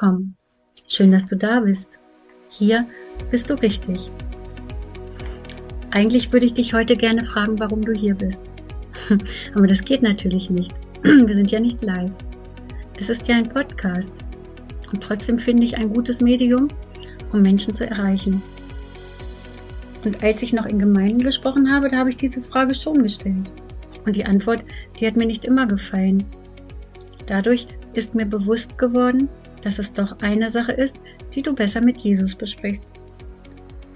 [0.00, 0.34] willkommen.
[0.88, 1.98] Schön, dass du da bist.
[2.48, 2.86] Hier
[3.30, 4.10] bist du richtig.
[5.90, 8.40] Eigentlich würde ich dich heute gerne fragen, warum du hier bist.
[9.54, 10.72] Aber das geht natürlich nicht.
[11.02, 12.14] Wir sind ja nicht live.
[12.98, 14.24] Es ist ja ein Podcast.
[14.90, 16.68] Und trotzdem finde ich ein gutes Medium,
[17.32, 18.42] um Menschen zu erreichen.
[20.04, 23.52] Und als ich noch in Gemeinden gesprochen habe, da habe ich diese Frage schon gestellt.
[24.06, 24.64] Und die Antwort,
[24.98, 26.24] die hat mir nicht immer gefallen.
[27.26, 29.28] Dadurch ist mir bewusst geworden,
[29.62, 30.96] dass es doch eine Sache ist,
[31.34, 32.84] die du besser mit Jesus besprichst.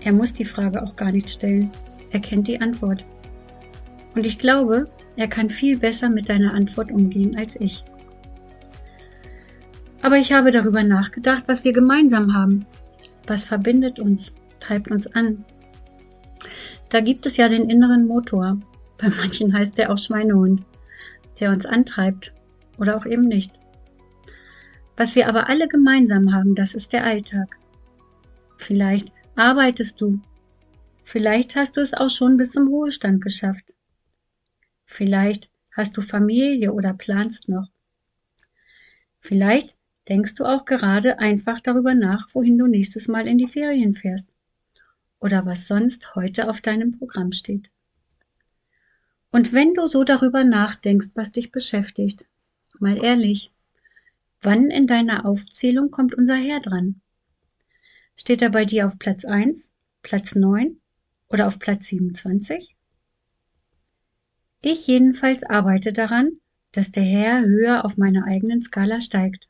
[0.03, 1.71] Er muss die Frage auch gar nicht stellen.
[2.11, 3.05] Er kennt die Antwort.
[4.15, 7.83] Und ich glaube, er kann viel besser mit deiner Antwort umgehen als ich.
[10.03, 12.67] Aber ich habe darüber nachgedacht, was wir gemeinsam haben.
[13.27, 15.45] Was verbindet uns, treibt uns an.
[16.91, 18.59] Da gibt es ja den inneren Motor.
[18.99, 20.63] Bei manchen heißt der auch Schweinehund,
[21.41, 22.35] der uns antreibt
[22.79, 23.53] oder auch eben nicht.
[24.97, 27.59] Was wir aber alle gemeinsam haben, das ist der Alltag.
[28.57, 30.21] Vielleicht arbeitest du.
[31.03, 33.75] Vielleicht hast du es auch schon bis zum Ruhestand geschafft.
[34.87, 37.69] Vielleicht hast du Familie oder planst noch.
[39.21, 39.77] Vielleicht
[40.09, 44.29] denkst du auch gerade einfach darüber nach, wohin du nächstes Mal in die Ferien fährst
[45.19, 47.71] oder was sonst heute auf deinem Programm steht.
[49.33, 52.27] Und wenn du so darüber nachdenkst, was dich beschäftigt,
[52.79, 53.54] mal ehrlich,
[54.45, 57.01] Wann in deiner Aufzählung kommt unser Herr dran?
[58.15, 59.71] Steht er bei dir auf Platz 1,
[60.03, 60.77] Platz 9
[61.29, 62.77] oder auf Platz 27?
[64.61, 66.33] Ich jedenfalls arbeite daran,
[66.73, 69.49] dass der Herr höher auf meiner eigenen Skala steigt.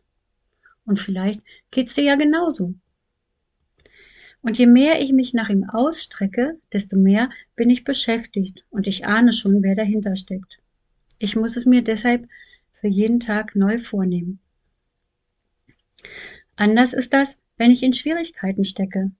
[0.84, 1.40] Und vielleicht
[1.72, 2.74] geht's dir ja genauso.
[4.42, 9.06] Und je mehr ich mich nach ihm ausstrecke, desto mehr bin ich beschäftigt und ich
[9.06, 10.60] ahne schon, wer dahinter steckt.
[11.18, 12.28] Ich muss es mir deshalb
[12.70, 14.38] für jeden Tag neu vornehmen.
[16.56, 19.10] Anders ist das, wenn ich in Schwierigkeiten stecke.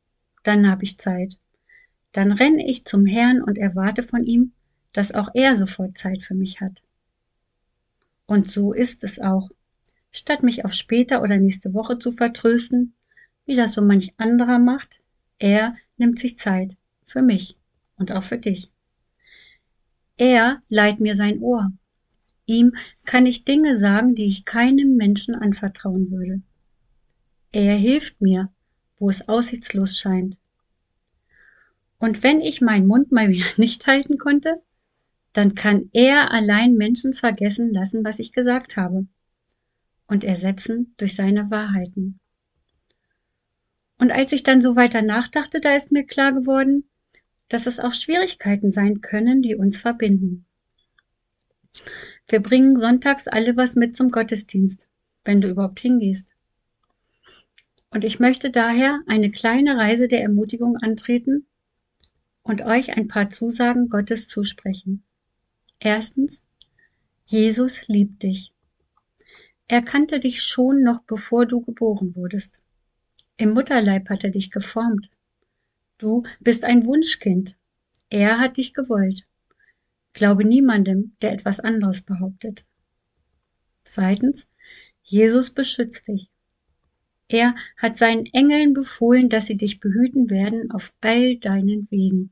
[0.43, 1.37] Dann habe ich Zeit.
[2.13, 4.53] Dann renne ich zum Herrn und erwarte von ihm,
[4.93, 6.83] dass auch er sofort Zeit für mich hat.
[8.27, 9.51] Und so ist es auch.
[10.13, 12.95] Statt mich auf später oder nächste Woche zu vertrösten,
[13.47, 15.01] wie das so manch anderer macht,
[15.39, 17.57] er nimmt sich Zeit für mich
[17.97, 18.71] und auch für dich.
[20.17, 21.73] Er leiht mir sein Ohr.
[22.47, 26.41] Ihm kann ich Dinge sagen, die ich keinem Menschen anvertrauen würde.
[27.55, 28.49] Er hilft mir,
[28.97, 30.37] wo es aussichtslos scheint.
[31.99, 34.55] Und wenn ich meinen Mund mal wieder nicht halten konnte,
[35.33, 39.07] dann kann er allein Menschen vergessen lassen, was ich gesagt habe,
[40.09, 42.19] und ersetzen durch seine Wahrheiten.
[43.99, 46.89] Und als ich dann so weiter nachdachte, da ist mir klar geworden,
[47.49, 50.45] dass es auch Schwierigkeiten sein können, die uns verbinden.
[52.27, 54.89] Wir bringen sonntags alle was mit zum Gottesdienst,
[55.25, 56.34] wenn du überhaupt hingehst.
[57.95, 61.47] Und ich möchte daher eine kleine Reise der Ermutigung antreten
[62.43, 65.05] und euch ein paar Zusagen Gottes zusprechen.
[65.79, 66.43] Erstens,
[67.23, 68.53] Jesus liebt dich.
[69.69, 72.61] Er kannte dich schon noch bevor du geboren wurdest.
[73.37, 75.09] Im Mutterleib hat er dich geformt.
[75.97, 77.57] Du bist ein Wunschkind.
[78.11, 79.25] Er hat dich gewollt.
[80.15, 82.67] Glaube niemandem, der etwas anderes behauptet.
[83.85, 84.49] Zweitens,
[85.05, 86.34] Jesus beschützt dich.
[87.35, 92.31] Er hat seinen Engeln befohlen, dass sie dich behüten werden auf all deinen Wegen.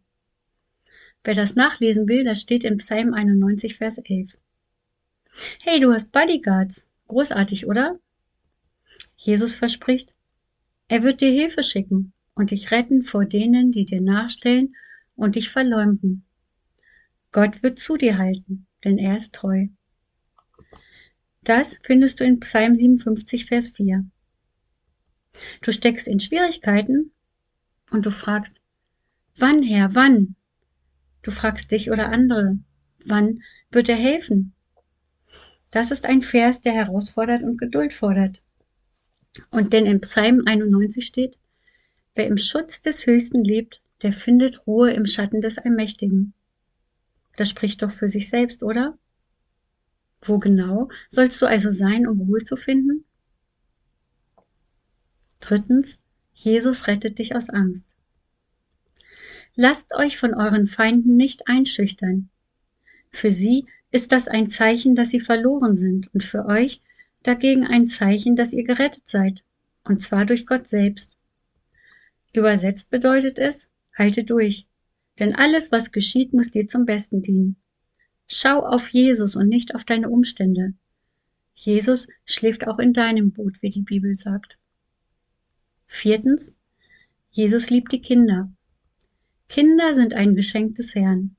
[1.25, 4.37] Wer das nachlesen will, das steht in Psalm 91, Vers 11.
[5.65, 6.89] Hey, du hast Bodyguards.
[7.09, 7.99] Großartig, oder?
[9.17, 10.15] Jesus verspricht,
[10.87, 14.77] er wird dir Hilfe schicken und dich retten vor denen, die dir nachstellen
[15.17, 16.23] und dich verleumden.
[17.33, 19.65] Gott wird zu dir halten, denn er ist treu.
[21.43, 24.07] Das findest du in Psalm 57, Vers 4.
[25.61, 27.13] Du steckst in Schwierigkeiten
[27.91, 28.61] und du fragst,
[29.37, 30.37] wann, Herr, wann?
[31.23, 32.59] Du fragst dich oder andere,
[33.05, 34.55] wann wird er helfen?
[35.71, 38.39] Das ist ein Vers, der herausfordert und Geduld fordert.
[39.51, 41.39] Und denn im Psalm 91 steht,
[42.15, 46.35] wer im Schutz des Höchsten lebt, der findet Ruhe im Schatten des Allmächtigen.
[47.37, 48.99] Das spricht doch für sich selbst, oder?
[50.21, 53.05] Wo genau sollst du also sein, um Ruhe zu finden?
[55.43, 55.99] Drittens,
[56.33, 57.85] Jesus rettet dich aus Angst.
[59.57, 62.31] Lasst euch von euren Feinden nicht einschüchtern.
[63.11, 66.81] Für sie ist das ein Zeichen, dass sie verloren sind und für euch
[67.25, 69.45] dagegen ein Zeichen, dass ihr gerettet seid,
[69.85, 71.17] und zwar durch Gott selbst.
[72.33, 73.69] Übersetzt bedeutet es,
[73.99, 74.69] halte durch,
[75.19, 77.57] denn alles, was geschieht, muss dir zum Besten dienen.
[78.29, 80.75] Schau auf Jesus und nicht auf deine Umstände.
[81.55, 84.59] Jesus schläft auch in deinem Boot, wie die Bibel sagt.
[85.95, 86.57] Viertens,
[87.31, 88.51] Jesus liebt die Kinder.
[89.47, 91.37] Kinder sind ein Geschenk des Herrn.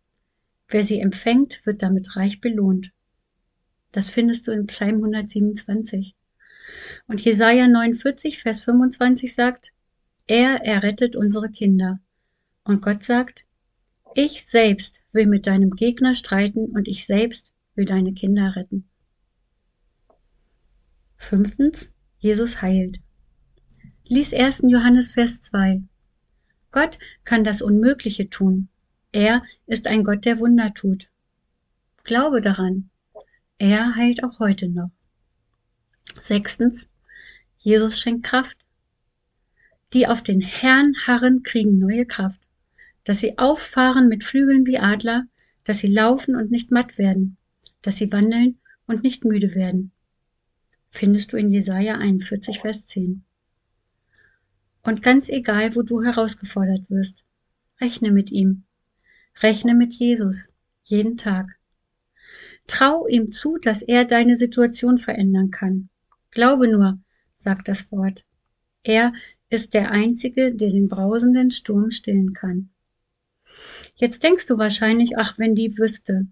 [0.67, 2.91] Wer sie empfängt, wird damit reich belohnt.
[3.91, 6.15] Das findest du in Psalm 127.
[7.07, 9.73] Und Jesaja 49, Vers 25 sagt,
[10.27, 11.99] er errettet unsere Kinder.
[12.63, 13.45] Und Gott sagt,
[14.13, 18.87] ich selbst will mit deinem Gegner streiten und ich selbst will deine Kinder retten.
[21.17, 23.01] Fünftens, Jesus heilt.
[24.09, 24.63] Lies 1.
[24.67, 25.81] Johannes Vers 2.
[26.71, 28.67] Gott kann das Unmögliche tun.
[29.13, 31.07] Er ist ein Gott, der Wunder tut.
[32.03, 32.89] Glaube daran.
[33.59, 34.91] Er heilt auch heute noch.
[36.19, 36.89] Sechstens,
[37.57, 38.65] Jesus schenkt Kraft.
[39.93, 42.41] Die auf den Herrn harren, kriegen neue Kraft,
[43.05, 45.27] dass sie auffahren mit Flügeln wie Adler,
[45.63, 47.37] dass sie laufen und nicht matt werden,
[47.81, 49.93] dass sie wandeln und nicht müde werden.
[50.89, 53.23] Findest du in Jesaja 41, Vers 10.
[54.83, 57.23] Und ganz egal, wo du herausgefordert wirst,
[57.79, 58.63] rechne mit ihm.
[59.41, 60.49] Rechne mit Jesus.
[60.83, 61.57] Jeden Tag.
[62.67, 65.89] Trau ihm zu, dass er deine Situation verändern kann.
[66.31, 66.99] Glaube nur,
[67.37, 68.25] sagt das Wort.
[68.83, 69.13] Er
[69.49, 72.69] ist der Einzige, der den brausenden Sturm stillen kann.
[73.95, 76.27] Jetzt denkst du wahrscheinlich, ach, wenn die wüsste.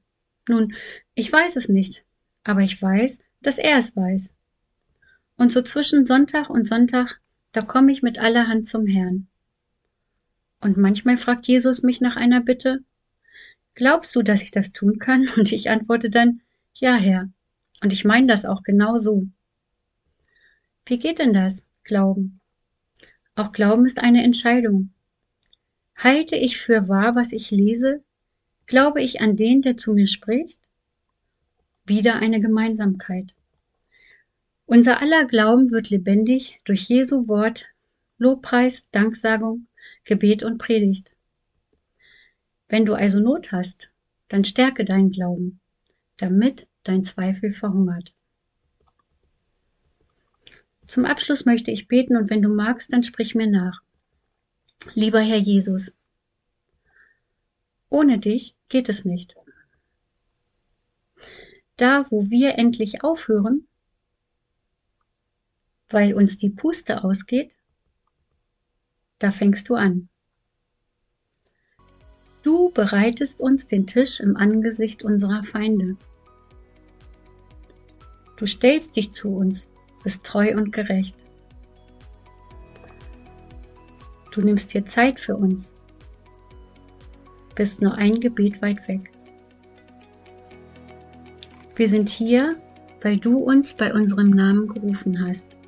[0.49, 0.73] Nun,
[1.13, 2.05] ich weiß es nicht,
[2.43, 4.33] aber ich weiß, dass er es weiß.
[5.37, 7.20] Und so zwischen Sonntag und Sonntag,
[7.51, 9.27] da komme ich mit aller Hand zum Herrn.
[10.59, 12.83] Und manchmal fragt Jesus mich nach einer Bitte,
[13.73, 15.27] glaubst du, dass ich das tun kann?
[15.35, 16.41] Und ich antworte dann,
[16.75, 17.29] ja, Herr.
[17.83, 19.27] Und ich meine das auch genau so.
[20.85, 22.39] Wie geht denn das, Glauben?
[23.35, 24.91] Auch Glauben ist eine Entscheidung.
[25.95, 28.03] Halte ich für wahr, was ich lese?
[28.67, 30.61] Glaube ich an den, der zu mir spricht?
[31.85, 33.35] Wieder eine Gemeinsamkeit.
[34.73, 37.65] Unser aller Glauben wird lebendig durch Jesu Wort,
[38.17, 39.67] Lobpreis, Danksagung,
[40.05, 41.13] Gebet und Predigt.
[42.69, 43.91] Wenn du also Not hast,
[44.29, 45.59] dann stärke deinen Glauben,
[46.15, 48.13] damit dein Zweifel verhungert.
[50.85, 53.81] Zum Abschluss möchte ich beten und wenn du magst, dann sprich mir nach.
[54.93, 55.93] Lieber Herr Jesus,
[57.89, 59.35] ohne dich geht es nicht.
[61.75, 63.67] Da, wo wir endlich aufhören,
[65.93, 67.55] weil uns die Puste ausgeht,
[69.19, 70.09] da fängst du an.
[72.43, 75.95] Du bereitest uns den Tisch im Angesicht unserer Feinde.
[78.35, 79.69] Du stellst dich zu uns,
[80.03, 81.27] bist treu und gerecht.
[84.31, 85.75] Du nimmst dir Zeit für uns,
[87.53, 89.11] bist nur ein Gebet weit weg.
[91.75, 92.59] Wir sind hier,
[93.01, 95.60] weil du uns bei unserem Namen gerufen hast.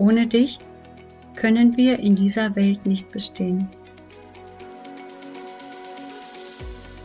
[0.00, 0.58] Ohne dich
[1.36, 3.68] können wir in dieser Welt nicht bestehen.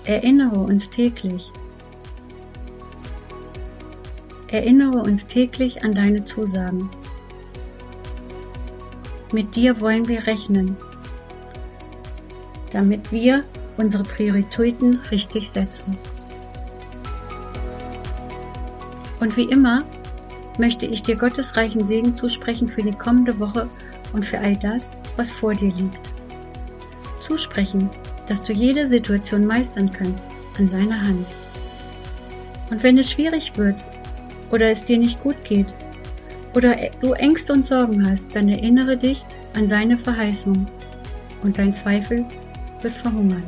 [0.05, 1.51] Erinnere uns täglich.
[4.47, 6.89] Erinnere uns täglich an deine Zusagen.
[9.33, 10.77] Mit dir wollen wir rechnen,
[12.71, 13.43] damit wir
[13.75, 15.97] unsere Prioritäten richtig setzen.
[19.19, 19.83] Und wie immer
[20.59, 23.69] möchte ich dir Gottes reichen Segen zusprechen für die kommende Woche
[24.13, 26.09] und für all das, was vor dir liegt.
[27.19, 27.89] Zusprechen,
[28.27, 30.25] dass du jede Situation meistern kannst
[30.57, 31.27] an seiner Hand.
[32.69, 33.83] Und wenn es schwierig wird
[34.51, 35.73] oder es dir nicht gut geht
[36.55, 40.67] oder du Ängste und Sorgen hast, dann erinnere dich an seine Verheißung
[41.43, 42.25] und dein Zweifel
[42.81, 43.43] wird verhungern.